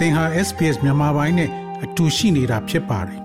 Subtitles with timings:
[0.00, 1.50] သင်ဟာ SPS မြန်မာပိုင်းနဲ့
[1.84, 3.20] အတူရှိနေတာဖြစ်ပါတယ်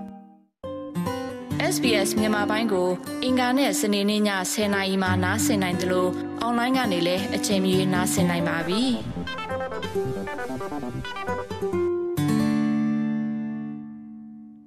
[1.74, 2.88] SBS မြန်မာပိုင်းကို
[3.24, 4.22] အင်ကာနဲ့စနေနေ့ည
[4.52, 6.10] 10:00နာရီမှနားဆင်နိုင်တယ်လို့
[6.40, 8.82] အွန်လိုင်းကနေလည်းအချိန်မီနားဆင်နိုင်ပါပြီ။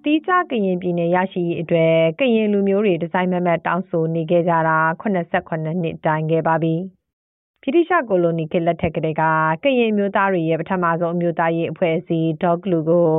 [0.03, 6.75] တီးခြားကရင်ပြည်နယ်ရရှိရေးအတွက်ကရင်လူမျိုးတွေဒီဇိုင်းမမတ်တောင်းဆိုနေခဲ့ကြတာ89နှစ်တိုင်ခဲ့ပါပြီ။
[7.63, 9.23] ဗြိတိရှကိုလိုနီခေတ်လက်ထက်ကတည်းက
[9.63, 13.09] ကရင်မျိုးသားတွေရဲ့ပထမဆုံးအမျိုးသားရေးအဖွဲ့အစည်း ဒေါကလူ ကို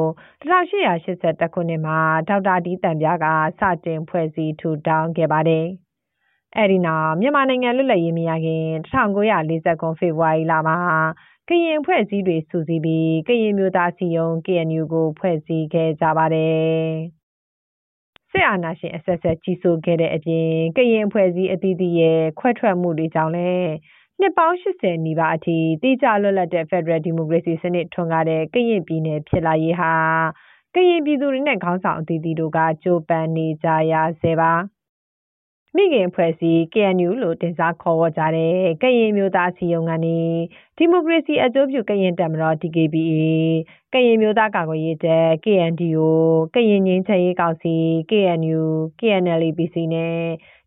[0.43, 3.27] 1882ခုနှစ်မှာ ဒေါက်တာဒီတန်ပြားက
[3.61, 5.67] စတင်ဖွဲ့စည်းထူထောင်ခဲ့ပါတယ်။
[6.57, 10.79] အဲဒီနောက် မြန်မာနိုင်ငံလွတ်လပ်ရေးမရခင် 1940ခုဖေဖော်ဝါရီလမှာ
[11.49, 16.91] ကရင်အဖွဲ့အစည်းတွေစုစည်းပြီး ကရင်မျိုးသားစီယုံ KNU ကို ဖွဲ့စည်းခဲ့ကြပါတယ်။
[18.31, 23.71] စစ်အာဏာရှင်အဆက်ဆက် ကြီးစိုးခဲ့တဲ့အပြင် ကရင်အဖွဲ့အစည်းအသီးသီးရဲ့ ခွဲထွက်မှုတွေကြောင့်လည်း
[24.21, 29.93] နှစ်ပေါင်း80နီးပါးအထိတိကျလွတ်လပ်တဲ့ Federal Democracy စနစ် ထွန်းကားတဲ့ ကရင်ပြည်နယ် ဖြစ်လာရေးဟာ
[30.75, 34.53] ကရင်ပြည်သူတွေနဲ့ ခေါင်းဆောင်အသီးသီးတို့က ကြိုးပမ်းနေကြရဆဲပါ
[35.77, 40.19] မိခင်ဖွဲ့စည်း KNU လို့ တင်စားခေါ်ဝေါ်ကြတဲ့ ကရင်မျိုးသားစီယုံကနေ
[40.77, 43.23] ဒီမိုကရေစီအကျိုးပြု ကရင်တပ်မတော် DKBA
[43.93, 45.99] ကရင်မျိုးသားကာကွယ်ရေးတပ် KNDO
[46.55, 47.75] ကရင်ငင်းချရေးကောင်စီ
[48.11, 48.63] KNU
[49.01, 50.21] KNLPC နဲ့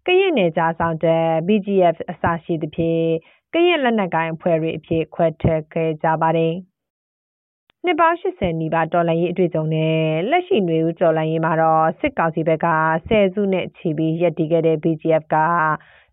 [0.08, 3.08] ကရင်နယ်ကြားဆောင်တပ် BGF အစရှိသဖြင့်
[3.54, 6.54] ကရင်လက်နက်ကိုင်အဖွဲ့တွေအဖြစ်ခွဲထွက်ခဲ့ကြပါတယ်။
[7.86, 9.98] နှစ်ပေါင်း80နီးပါးတော်လှန်ရေးအတွေ့အကြုံနဲ့
[10.30, 12.68] လက်ရှိຫນွေဦးတော်လှန်ရေးမှာတော့စစ်ကောင်စီဘက်က
[13.08, 15.36] ဆယ်စုနဲ့ချီပြီးရပ်တည်ခဲ့တဲ့ BGF က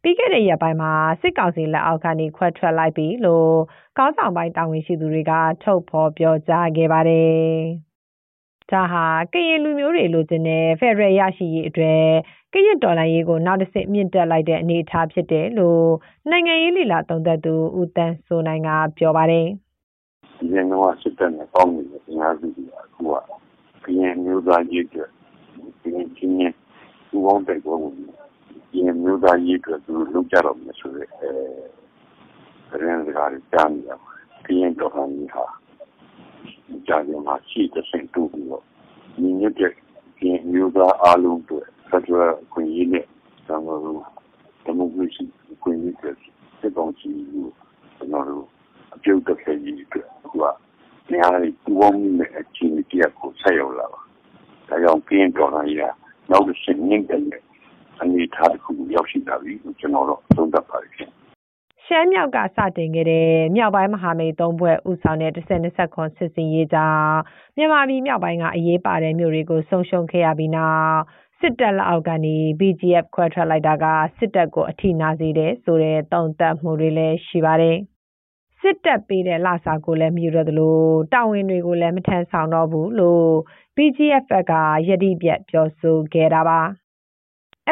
[0.03, 3.55] ပြီးခဲ့တဲ့ရက်ပိုင်းမှာစစ်ကောင်စီလက်အောက်ကနေခွဲထွက်လိုက်ပြီလို့
[3.99, 7.51] ကောင်းဆောင်ပိုင်းတာဝန်ရှိသူတွေကထုတ်ဖော်ပြောကြားခဲ့ပါတယ်။
[8.73, 12.03] ဒါဟာကရင်လူမျိုးတွေလိုချင်တဲ့ဖက်ဒရယ်ရရှိရေးအတွက်
[12.53, 15.87] ကရင်တော်လှန်ရေးကိုနောက်တစ်ဆင့်မြင့်တက်လိုက်တဲ့အနေအထားဖြစ်တယ်လို့
[16.31, 19.47] နိုင်ငံရေးလေလာသုံးသပ်သူဦးတန်းစိုးနိုင်ကပြောပါတယ်။
[20.39, 23.15] ဒီနေ့ကစစ်တပ်နဲ့ပေါင်းနေတဲ့ညာစုကြီးအခုက
[23.85, 25.11] ကရင်မျိုးသားရေးအတွက်
[25.83, 26.55] ကရင်ချင်းချင်း
[27.09, 27.95] ဘူပေါင်းတိုက်ပွဲဝင်
[28.73, 35.45] ကရင်မျိုးသားရေးအတွက်သူလုပ်ကြတော့မယ်ဆိုတဲ့အဲရင်းစကားကြားနေရပါတယ်။ကရင်တော်လှန်ရေးဟာ
[36.87, 38.65] ကြားနေမှာရှိတဲ့စင်တူပြီးတော့
[39.21, 39.73] ညီညွတ်တဲ့
[40.19, 43.07] ကရင်မျိုးသားအားလုံးအတွက်ဖက်ဒရယ်ခွင့်ရနဲ့
[43.47, 44.01] ကျွန်တော်တို့
[44.65, 45.25] ဒီမိုကရေစီ
[45.63, 46.15] ခွင့်ရတဲ့
[46.61, 47.47] စစ်ကောင်စီကို
[47.97, 48.47] ကျွန်တော်တို့
[48.95, 50.45] အပြုတ်တက်ခဲ့ကြီးအတွက်ဟိုက
[51.11, 54.01] နေရာတွေပူပေါင်းနေတဲ့အခြေအနေတရားကိုဆက်ရောက်လာပါ
[54.69, 55.81] ဒါကြောင့်ပြင်းတော်လာရ
[56.31, 57.23] နောက်တစ်ရှင်မြင့်တဲ့
[58.01, 61.11] အနေထားတစ်ခုရောက်ရှိလာပြီကျွန်တော်တို့သုံးသပ်ပါတယ်
[61.93, 67.19] ရှမ်းမြောက်ကစတင်ခဲ့တဲ့ မြောက်ပိုင်းမဟာမိတ်သုံးဘွဲ့ဥဆောင်တဲ့10-20ခွန်စစ်စင်ရေးကြောင့်
[67.57, 70.99] မြန်မာပြည်မြောက်ပိုင်းက အရေးပါတဲ့မြို့တွေကို ဆုံးရှုံးခဲ့ရပြီးနောက်
[71.41, 73.85] စစ်တပ်လက်အောက်ကနေ BGF ခွဲထွက်လိုက်တာက
[74.19, 77.77] စစ်တပ်ကို အထိနာစေတယ်ဆိုတဲ့တုံ့တက်မှုတွေလည်း ရှိပါတယ်။
[78.61, 80.79] စစ်တပ်ပေးတဲ့ လစာကိုလည်း မယူရသလို
[81.13, 83.31] တာဝန်တွေကိုလည်း မထမ်းဆောင်တော့ဘူးလို့
[83.77, 84.53] BGF က
[84.89, 86.61] ယတိပြတ် ပြောဆိုခဲ့တာပါ။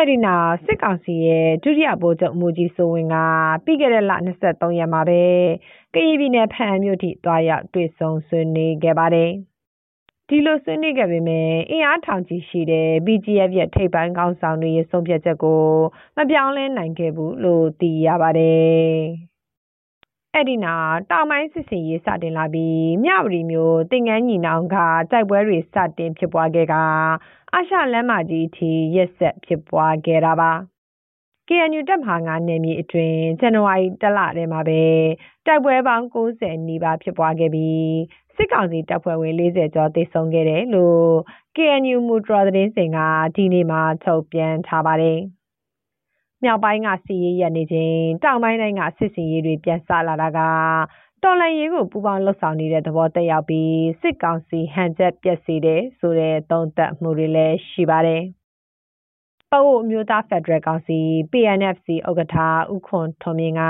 [0.01, 3.17] အဲ့ဒီနောက်စစ်ကောင်စီရဲ့ဒုတိယဗိုလ်ချုပ်မူကြီးစိုးဝင်းက
[3.65, 5.23] ပြီးခဲ့တဲ့လ23ရက်မှာပဲ
[5.95, 9.31] ကရင်ပြည်နယ်ဖန်မြို့ထိတွားရောက်တွေ့ဆုံဆွေးနွေးခဲ့ပါတယ်။
[10.29, 15.63] ဒီလိုဆွေးနွေးခဲ့ပေမဲ့အင်အားထောင်ချီရှိတဲ့ BGF ရဲ့ထိပ်ပိုင်းခေါင်းဆောင်တွေရဲ့ဆုံးဖြတ်ချက်ကို
[16.17, 18.99] မပြောင်းလဲနိုင်ခဲ့ဘူးလို့သိရပါတယ်။
[20.35, 24.77] အဲ့ဒီနောက်တောင်ပိုင်းစစ်စင်ရေးစတင်လာပြီးမြဝတီမျိုးတင်ငန်းညီနောင်က
[25.11, 26.75] တိုက်ပွဲတွေစတင်ဖြစ်ပွားခဲ့က
[27.53, 30.53] အာရှလမ်းမကြီးအထိရက်ဆက်ဖြစ်ပွားခဲ့တာပါ။
[31.49, 34.83] KNU တပ်မဟာ9နယ်မြေအတွင်းဇန်နဝါရီလထဲမှာပဲ
[35.47, 37.89] တိုက်ပွဲပေါင်း90နီးပါးဖြစ်ပွားခဲ့ပြီး
[38.37, 41.11] စစ်ကောင်စီတပ်ဖွဲ့ဝင်40ကျော်သေဆုံးခဲ့တယ်လို့
[41.57, 42.99] KNU မူတရသတင်းစင်က
[43.37, 45.19] ဒီနေ့မှထုတ်ပြန်ထားပါတယ်။
[46.45, 50.41] မြောက်ပိုင်းကစီရေးရနေချိန်တောင်ပိုင်းတိုင်းကစစ်စင်ရေးတွေပြန်ဆလာတာက
[51.23, 58.23] တော်လန်ရေးကိုပူပေါင်းလှုပ်ဆောင်နေတဲ့သဘောတက်ရောက်ပြီးစစ်ကောင်စီဟန်ချက်ပြက်စီတယ်ဆိုတဲ့သုံးသပ်မှုတွေလည်းရှိပါတယ်။
[59.51, 60.99] ပအို့မျိုးသားဖက်ဒရယ်ကောင်စီ
[61.33, 62.37] PNFC ဥက္ကဋ္ဌ
[62.75, 63.63] ဦးခွန်ထွန်မြင့်က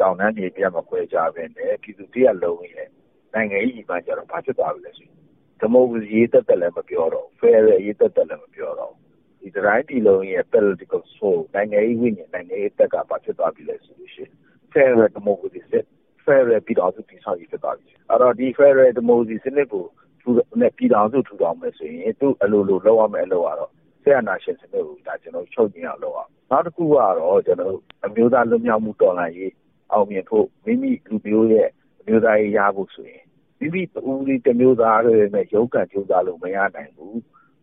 [0.00, 2.88] တောင်တန်းတွေပြတ်မခွဲကြဘဲနဲ့ပြည်သူတရားလုံးရဲ့
[3.34, 5.16] နိုင်ငံရေးမှကြတော့ဘာဖြစ်သွားပြီလဲဆိုရင်
[5.60, 8.94] ဒီမိုကရေစီရေးတက်တက်လည်းမပြောတော့ဖယ်ရယ်ရေးတက်တက်လည်းမပြောတော့
[9.40, 14.32] ဒီတိုင်းပြည်လုံးရဲ့ political soul နိုင်ငံရေးဝိညာဉ်နိုင်ငံရေးတက်ကဘာဖြစ်သွားပြီလဲဆိုလို့ရှိရင်
[14.72, 15.80] ဖယ်ရယ်ဒီမိုကရေစီ
[16.24, 19.84] federal ပြည်တော်စုတည်ဆောက်ရေးဖြစ်သွားပြီအဲ့တော့ဒီ federal ဒီမိုကရေစီစနစ်ကို
[20.22, 20.30] သူ
[20.60, 23.70] နဲ့ပြည်တော်စုထူထောင်မယ်ဆိုရင်သူ့အလိုလိုလောက်ရမယ်အလုပ်ကတော့
[24.02, 27.74] ဆရာနာရှင်စနစ်ကိုဒါကျွန်တော်ချုပ်ကျင်အောင်လုပ်အောင်နောက်တစ်ခုကတော့ကျွန်တော်
[28.04, 29.52] အမျိုးသားလွတ်မြောက်မှုတော်လှန်ရေး
[29.92, 31.68] အောင်မြင်ဖို့မိမိလူမျိုးရဲ့
[32.06, 33.24] မျိုးသားရေးရဖို့ဆိုရင်
[33.58, 37.18] မိမိတူဒီတမျိုးသားတွေနဲ့ရုပ်ကံကြိုးစားလို့မရနိုင်ဘူး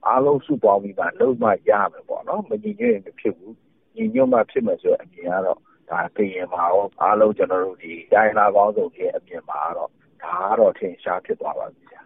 [0.07, 3.55] အားလုံးစုပေါင်းပြီးမှလုံးမရမယ်ပေါ့နော်မညီညွတ်ရင်မဖြစ်ဘူး
[3.95, 5.59] ညီညွတ်မှဖြစ်မယ်ဆိုအမြင်ကတော့
[5.89, 9.91] ဒါကရင်မှာရောအားလုံးကျွန်တော်တို့ဒီတိုင်းလာပေါင်းစုံရဲ့အမြင်မှာတော့
[10.23, 12.01] ထဒါကတော့ထင်ရှားဖြစ်သွားပါပြီဗျာ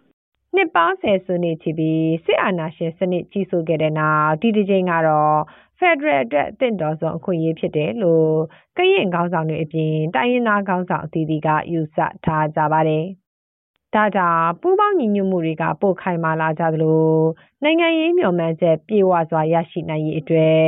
[0.54, 5.38] နှစ်ပေါင်းဆယ်စုနှစ်ချီပြီးစစ်အာဏာရှင်စနစ်ကြီးစိုးခဲ့တဲ့နောက်ဒီတစ်ချိန်ကတော့
[5.78, 8.32] ဖက်ဒရယ်အတွက်အသင့်တော်ဆုံးအခွင့်အရေးဖြစ်တယ်လို့
[8.76, 13.04] ကရင်ခေါင်းဆောင်တွေအပြင်တိုင်းရင်းသားခေါင်းဆောင်အသီးသီးကယူဆထားကြပါတယ်။
[13.94, 17.12] ဒါကြောင့်ပူးပေါင်းညီညွတ်မှုတွေကပိုခိုင်မာလာကြသလို
[17.62, 20.64] နိုင်ငံရေးမျှော်မှန်းချက်ပြေဝစွာရရှိနိုင်ရေးအတွက်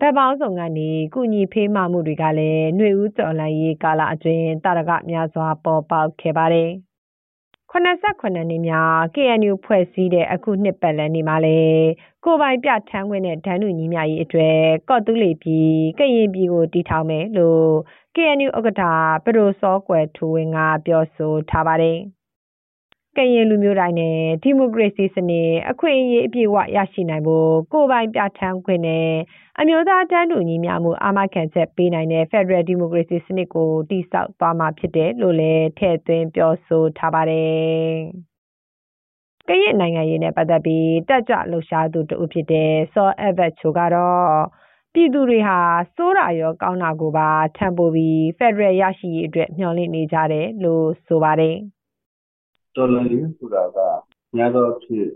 [0.00, 6.70] ဗက်ပေါင်းဆောင်ကနေကုညီဖေးမှမှုတွေကလည်းຫນွေဦးတော်လှန်ရေးကာလအတွင်းတာရကများစွာပေါ်ပေါက်ခဲ့ပါတယ်။
[7.72, 11.60] 89နှစ်မြောက် KNU ဖွဲ့စည်းတဲ့အခုနှစ်ပတ်လည်နေ့မှာလေ
[12.24, 17.70] ကိုပိုင်ပြထမ်းခွင့်နဲ့ဒန်းလူညီမြရေးအတွက်ကော့တူးလီပြည်ကရင်ပြည်ကိုတီထောင်မယ်လို့
[18.14, 18.82] KNU ဥက္ကဋ္ဌ
[19.24, 21.98] ပဒိုစောကွယ်ထူဝင်းကပြောဆိုထားပါတယ်
[23.16, 29.10] ကရင်လူမျိုးတိုင်းနဲ့ဒီမိုကရေစီစနစ်အခွင့်အရေးအပြည့်အဝရရှိနိုင်ဖို့ကိုပိုင်ပြထမ်းခွင့်နဲ့
[29.60, 37.90] အမျိုးသားတန်းတူညီမျှမှုအာမခံချက်ပေးနိုင်တဲ့ Federal Democracy စနစ်ကိုတည်ဆောက်သွားမှာဖြစ်တယ်လို့လည်းထည့်သွင်းပြောဆိုထားပါတယ်။
[39.48, 44.28] ကရင်နိုင်ငံရေးနဲ့ပတ်သက်ပြီးတက်ကြလှုပ်ရှားသူတဦးဖြစ်တဲ့စောအက်ဗတ်ချိုကတော့
[44.94, 45.58] ပြည်သူတွေဟာ
[45.94, 51.58] စိုးတာရောကောင်းတာကိုပါထံပိုးပြီး Federal ရရှိရေးအတွက်မျှော်လင့်နေကြတယ်လို့ဆိုပါတယ်။
[52.76, 53.78] တော်လှန်ရေးဆိုတာက
[54.36, 55.08] များသောဖြင့်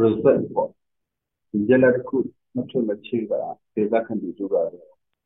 [0.00, 0.68] reset ပေါ့
[1.50, 2.16] ဒီရက်လက်တစ်ခု
[2.54, 3.32] မဖြစ်မချင်းက
[3.74, 4.70] ဒေသခံတွေတို့ကတော့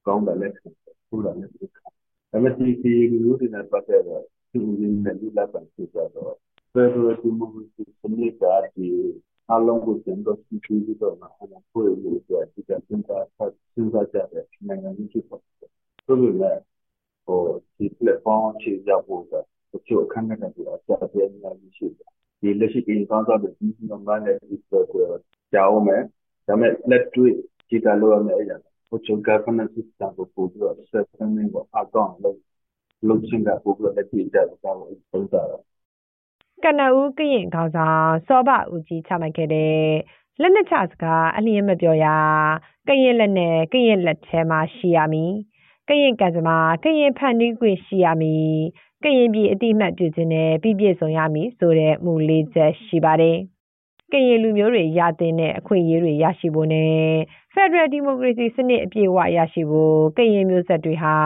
[0.06, 0.66] ကောင်းတယ်လက်ခံ
[1.08, 1.90] ဟုတ်တယ်လက်ခံဒါ
[2.30, 6.34] ပေမဲ့ဒီဒီလူမျိုးတွေနဲ့ပတ်သက်တော့သူတွေနဲ့လူလက်ခံဖြစ်ကြတော့
[6.72, 8.44] federal democracy စနစ်က
[8.74, 8.88] ဒီ
[9.52, 13.18] အလုံးကိုကျန်တော့စီစီပြီးတော့မှအမှန်ကိုလို့ပြောဒီကစင်တာ
[13.74, 15.70] စဉ်းစားကြတဲ့နိုင်ငံကြီးဖြစ်ပါတယ်။
[16.06, 16.58] ဆိုပေမဲ့
[17.26, 17.40] ဟို
[17.76, 19.32] ဒီ platform ချေကြဖို့က
[19.72, 20.87] တချို့အခန်းကဏ္ဍတွေအကျအပြင်းများ
[21.78, 22.08] ရှိတယ်။
[22.40, 23.48] ဒီလက်ရှိကင်းကောင်းတော့ဒီ
[23.88, 25.20] မှာမှလည်းဒီဆိုတော့
[25.52, 26.02] ကြောင်းမယ်
[26.46, 27.34] ဒါပေမဲ့လက်တွေ့
[27.68, 28.56] ကြည့်တာလို့ရမယ်အဲ့ဒါ
[28.88, 32.38] ဟိုချုံ governance system ကိုပို့ပြီးတော့ settlement ကိုအကောင့်လုပ်
[33.08, 35.42] လုပ်ချင်တာပို့ပြီးတော့လက်တွေ့ကြတော့ပုံစံ
[36.64, 39.82] ကနဦးကရင်ခေါင်းဆောင်စောဘဦးကြီးချမှတ်ခဲ့တဲ့
[40.40, 42.06] လက်နက်ချစကားအလျင်းမပြောရ
[42.88, 45.32] ကရင်လက်နဲ့ကရင်လက်ထဲမှာရှိရမည်
[45.88, 48.56] ကရင်ကံစမာကရင်ဖန်တီးခွင့်ရှိရမည်
[49.02, 53.38] ကရင်ပြည်အတိမတ်ပြုခြင်းနဲ့ပြည့်ပြည့်စုံရမည်ဆိုတဲ့မူလေးချက်ရှိပါတယ်
[54.12, 56.92] ကရင်လူမျိုးတွေရတဲ့အခွင့်အရေးတွေရရှိဖို့နဲ့
[57.54, 61.16] Federal Democracy စနစ်အပြည့်အဝရရှိဖို့ကရင်မျိုးဆက်တွေဟာ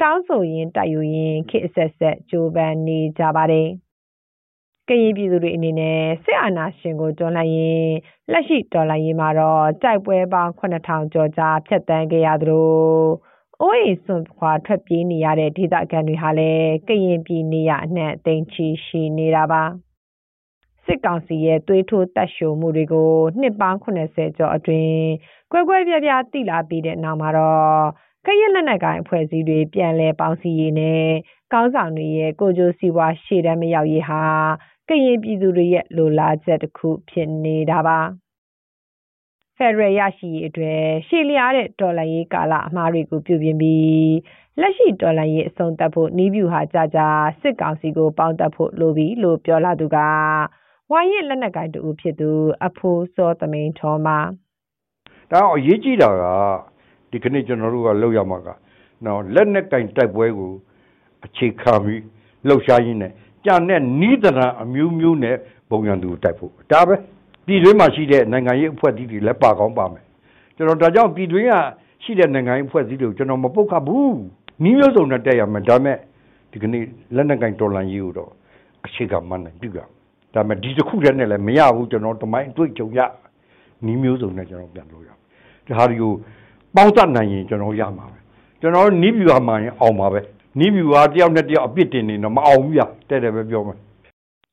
[0.00, 3.68] တောင်းဆိုရင်းတိုက်ယူရင်းခေတ်အဆက်ဆက်ကြိုးပမ်းနေကြပါတယ်။
[4.88, 7.94] ကရင်ပြည်သူတွေအနေနဲ့စစ်အာဏာရှင်ကိုတွန်းလှန်ရင်း
[8.32, 12.72] လက်ရှိတော်လှန်ရေးမှာတော့တိုက်ပွဲပေါင်း9000ကျော်ကြာဖြတ်တန်းခဲ့ရသလို
[13.62, 19.62] အိုးအိမ်စွန့်ခွာထွက်ပြေးနေရတဲ့ဒေသခံတွေဟာလည်းကရင်ပြည်နေရအနှံ့သိမ်းချီရှိနေတာပါ။
[20.84, 25.02] စစ်ကောင်စီရဲ့သွေးထိုးတက်ရှိုမှုတွေကိုနှစ်ပေါင်း80ကျော်အတွင်း
[25.52, 27.84] ကွဲကွဲပြားပြားသိလာပြီးတဲ့နောက်မှာတော့
[28.26, 31.06] ကရင်လက်နက်ကိုင်အဖွဲ့အစည်းတွေပြန်လည်ပေါင်းစည်းရေးနဲ့
[31.52, 34.22] ကောင်းဆောင်တွေရဲ့ကိုကြိုးစီးပွားရှေ့တန်းမရောက်ရေးဟာ
[34.88, 37.98] ကရင်ပြည်သူတွေရဲ့လိုလားချက်တစ်ခုဖြစ်နေတာပါ
[39.62, 44.12] ဖက်ဒရယ်ရရှိရေးအတွက်ရှေ့လျားတဲ့တော်လှန်ရေးကာလအမှားတွေကိုပြုပြင်ပြီး
[44.60, 47.00] လက်ရှိတော်လှန်ရေးအဆုံးသတ်ဖို့နီးဗျူဟာကြကြ
[47.40, 49.98] စစ်ကောင်စီကိုပေါင်းတက်ဖို့လိုပြီလို့ပြောလာသူက
[50.90, 52.30] ဝိုင်းရဲ့လက်နက်ကိုင်တူဖြစ်သူ
[52.66, 54.18] အဖိုးစောသမိန်ထောမှာ
[55.30, 56.22] ဒါအရေးကြီးတာက
[57.10, 58.48] ဒီကနေ့ကျွန်တော်တို့ကလောက်ရမှာက
[59.04, 60.52] နော်လက်နက်ကင်တိုက်ပွဲကို
[61.24, 62.02] အခြေခံပြီး
[62.46, 63.12] လှုပ်ရှားရင်းနဲ့
[63.44, 65.36] ကြံတဲ့နီးတရံအမျိုးမျိုးနဲ့
[65.70, 66.96] ပုံရံသူတိုက်ဖို့ဒါပဲ
[67.46, 70.04] ပြည်တွင်းမှာရှိတဲ့နိုင်ငံရေးအဖွဲ့အစည်းတွေလည်းပါကောင်းပါမယ်
[70.56, 71.52] ကျွန်တော်ဒါကြောင့်ပြည်တွင်းက
[72.02, 74.16] ရှိတဲ့နိုင်ငံရေးအဖွဲ့အစည်းတွေကိုကျွန်တော်မပုတ်ခတ်ဘူး
[74.64, 75.96] နီးမျိုးစုံနဲ့တက်ရမယ်ဒါမဲ့
[76.50, 76.84] ဒီကနေ့
[77.14, 78.30] လက်နက်ကင်တော်လှန်ရေးကိုတော့
[78.86, 79.86] အခြေခံမှန်းနိုင်ပြုရမယ်
[80.34, 83.00] ဒါပေမဲ့ဒီတစ်ခုတည်းနဲ့လည်းမရဘူးကျွန်တော်တမိုင်းအတွေ့အကြုံရ
[83.86, 85.10] နီးမျိုးစုံနဲ့ကျွန်တော်ပြန်လို့ရ
[85.66, 86.12] ဒီဟာတွေကို
[86.76, 88.18] ပေါင်းစပ်နိုင်ရင်ကျွန်တော်ရမှာပဲ
[88.60, 90.20] ကျွန်တော်နီးဗျူဟာမှရင်အောင်ပါပဲ
[90.58, 93.78] နီးဗျူဟာတယောက်နဲ့တယောက်အပြစ်တင်နေတော့မအောင်ဘူးရတဲ့တယ်ပဲပြောမယ်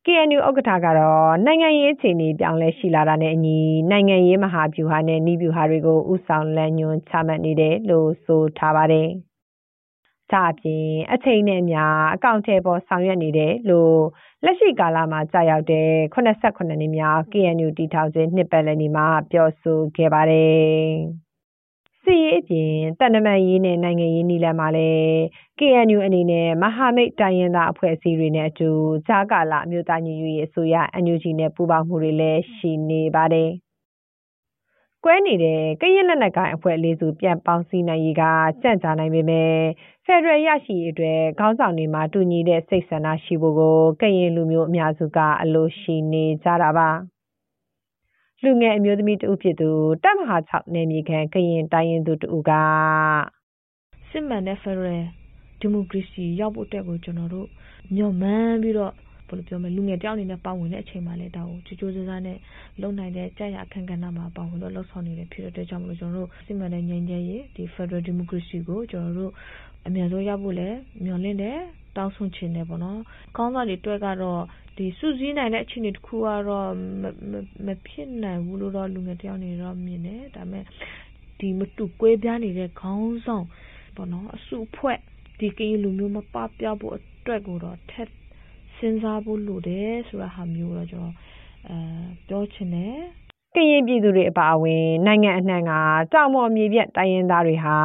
[0.06, 3.60] KNU ဥက္ကဋ္ဌကတော့နိုင်ငံရေးအခြေအနေပြောင်းလဲရှိလာတာနဲ့အညီ
[3.92, 9.08] နိုင်ငံရေးမဟာဗျူဟာနဲ့နီးဗျူဟာတွေကိုဥဆောင်လမ်းညွှန်ချမှတ်နေတယ်လို့ဆိုထားပါတယ်။
[10.32, 11.82] ဒါအပြင်အချိန်နဲ့အမျှ
[12.14, 13.98] အကောင့်ထဲပေါ်ဆောင်ရွက်နေတယ်လို့
[14.46, 20.90] လက်ရှိကာလမှာကြာရောက်တဲ့89နှစ်မြောက် KNU တီထောင်ခြင်းနှစ်ပတ်လည်နေ့မှာပြောဆိုခဲ့ပါတယ်။
[22.10, 25.14] စီရေးအပြင်တန်တမန်ရေးနဲ့နိုင်ငံရေးနီလန်မှာလည်း
[25.60, 28.70] KNU အနေနဲ့မဟာမိတ်တိုင်းရင်းသားအဖွဲ့အစည်းတွေနဲ့အတူ
[29.08, 33.50] ဂျာကာလာအမျိုးသားညီညွတ်ရေးအစိုးရ NUG နဲ့ပူးပေါင်းမှုတွေလည်းရှိနေပါတယ်။
[35.04, 38.24] ကွဲနေတဲ့ကရင်လက်နက်ကိုင်အဖွဲ့လေးစုပြန်ပေါင်းစည်းနိုင်ရေးက
[38.62, 39.54] ကြံ့ကြာနိုင်ပေမဲ့
[40.06, 46.90] ဖက်ဒရယ်ရရှိရေးအတွက်ခေါင်းဆောင်တွေမှာတူညီတဲ့စိတ်ဆန္ဒရှိဖို့ကိုကရင်လူမျိုးအများစုကအလိုရှိနေကြတာပါ
[48.44, 49.70] လူငယ်အမျိုးသမီးတဦးဖြစ်သူ
[50.04, 52.52] တပ်မဟာ6နယ်မြေခံကရင်တိုင်းရင်သူတဦးက
[54.10, 55.06] စစ်မှန်တဲ့ဖက်ဒရယ်
[55.60, 57.48] ဒီမိုကရေစီရောက်ဖို့အတွက်ကိုကျွန်တော်တို့
[57.96, 58.94] မျှော်မှန်းပြီးတော့
[59.28, 62.38] ဘယ်လိုပြောမလဲလူငယ်တယောက်အနေနဲ့ပါဝင်တဲ့အချိန်မှာလည်းဒါကိုကြိုးကြိုးစားစားနဲ့
[62.82, 69.32] လုံနိုင်တဲ့ကြာရအခန့်ကဏ္ဍမှာပါဝင်လို့လှုပ်ဆောင်နေတဲ့ဖြစ်တဲ့အတွက်ကြောင့်မလို့ကျွန်တော်တို့စစ်မှန်တဲ့ငြိမ်းချမ်းရေးဒီ Federal Democracy ကိုကျွန်တော်တို့
[69.88, 71.58] အမြန်ဆုံးရောက်ဖို့လည်းမျှော်လင့်တယ်
[72.00, 73.00] တောင်းဆိုချင်တယ်ပေါ့နော်။
[73.38, 74.42] ကောင်းစားတွေတွေ့ကတော့
[74.78, 76.70] ဒီစုစည်းနိုင်တဲ့ အခြေအနေတစ်ခုကတော့
[77.66, 80.64] မဖြစ်နိုင်ဘူးလို့တော့ လူငယ်တယောက်နေတော့ မြင်တယ်။ဒါပေမဲ့
[81.40, 83.46] ဒီမတူကွဲပြားနေတဲ့ ခေါင်းဆောင်
[83.96, 84.98] ပေါ့နော် အစုအဖွဲ့
[85.40, 88.10] ဒီကရင်လူမျိုး မပပျောက်ဖို့အတွက်ကိုတော့ထက်
[88.78, 91.16] စဉ်းစားဖို့လိုတယ် ဆိုတာဟာမျိုးတော့ ကျွန်တော်
[91.70, 91.78] အဲ
[92.28, 93.00] ပြောချင်တယ်
[93.56, 95.72] ကရင်ပြည်သူတွေအပါအဝင် နိုင်ငံအနှံ့က
[96.12, 97.78] ကြောင်မော်မြေပြတ်တိုင်းရင်းသားတွေဟာ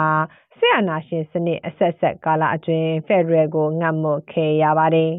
[0.59, 5.12] ဆရာနာရှင်စနစ် အဆက်ဆက်ကာလအတွင်း ဖက်ဒရယ်ကို ငတ်မွတ်ခဲ့ရပါတယ်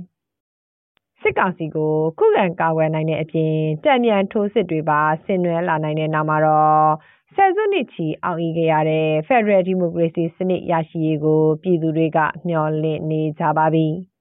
[1.21, 6.89] စစ်ကောင်စီကို ခုခံကာကွယ်နိုင်တဲ့အပြင်တံမြန်ထိုးစစ်တွေပါ ဆင်နွှဲလာနိုင်တဲ့နောက်မှာတော့
[7.35, 13.87] ဆယ်စုနှစ်ချီ အောင်အီခဲ့ရတဲ့ Federal Democracy စနစ် ရရှိရေးကို ပြည်သူတွေက မျှော်လင့်နေကြပါပြီ။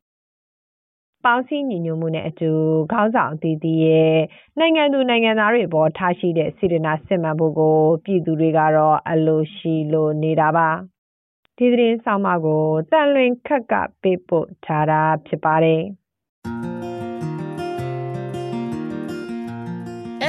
[1.25, 2.50] ပေါင်းစည်းညီညွတ်မှုနဲ့အတူ
[2.93, 4.19] ခေါင်းဆောင်အသီးသီးရဲ့
[4.59, 10.69] နိုင်ငံသူနိုင်ငံသားတွေပေါ်ထားရှိတဲ့စေတနာစစ်မှန်ဖို့ကို ပြည်သူတွေကတော့အလိုရှိလိုနေတာပါ။
[11.57, 15.83] ဒီသတင်းဆောင်မကိုတန်လွင်ခက်က ပေးပို့ထားတာဖြစ်ပါတယ်။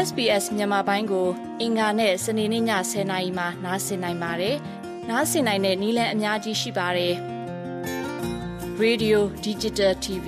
[0.07, 1.27] SBS မြန်မာပိုင်းကို
[1.61, 4.55] အင်ကာနဲ့စနေနေ့ည10:00နာရီမှနားဆင်နိုင်ပါတယ်။
[5.09, 7.15] နားဆင်နိုင်တဲ့နည်းလမ်းအများကြီးရှိပါတယ်။
[8.83, 10.27] Radio Digital TV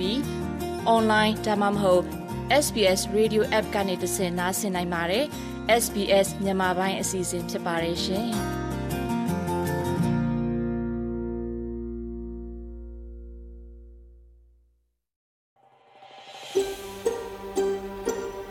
[0.96, 2.02] Online ဒါမှမဟုတ်
[2.64, 5.24] SBS Radio App ကနေတဆင့်နားဆင်နိုင်ပါတယ်။
[5.82, 8.28] SBS မြန်မာပိုင်းအစီအစဉ်ဖြစ်ပါတယ်ရှင်။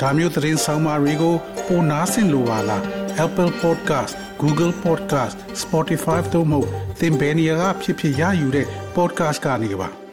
[0.01, 1.35] ဒါမျိုးသတင်းဆောင်မတွေကို
[1.67, 2.83] ပိုနားဆင်လိုပါလား
[3.25, 6.61] Apple Podcast Google Podcast Spotify တို့မှာ
[6.99, 10.06] သင်ပင်ရာဖြစ်ဖြစ်ရယူတဲ့ podcast ကနေပါ